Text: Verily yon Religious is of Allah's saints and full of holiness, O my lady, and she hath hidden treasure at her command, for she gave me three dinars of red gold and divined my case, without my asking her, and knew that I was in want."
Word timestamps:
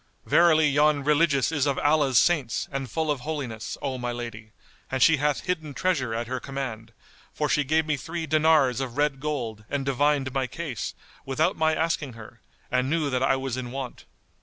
Verily 0.25 0.67
yon 0.67 1.03
Religious 1.03 1.51
is 1.51 1.67
of 1.67 1.77
Allah's 1.77 2.17
saints 2.17 2.67
and 2.71 2.89
full 2.89 3.11
of 3.11 3.19
holiness, 3.19 3.77
O 3.83 3.99
my 3.99 4.11
lady, 4.11 4.51
and 4.89 4.99
she 4.99 5.17
hath 5.17 5.41
hidden 5.41 5.75
treasure 5.75 6.11
at 6.11 6.25
her 6.25 6.39
command, 6.39 6.91
for 7.31 7.47
she 7.47 7.63
gave 7.63 7.85
me 7.85 7.97
three 7.97 8.25
dinars 8.25 8.81
of 8.81 8.97
red 8.97 9.19
gold 9.19 9.63
and 9.69 9.85
divined 9.85 10.33
my 10.33 10.47
case, 10.47 10.95
without 11.23 11.55
my 11.55 11.75
asking 11.75 12.13
her, 12.13 12.41
and 12.71 12.89
knew 12.89 13.11
that 13.11 13.21
I 13.21 13.35
was 13.35 13.57
in 13.57 13.69
want." 13.69 14.05